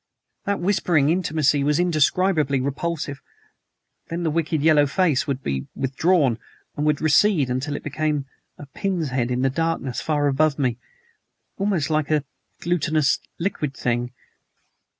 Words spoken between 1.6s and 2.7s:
was indescribably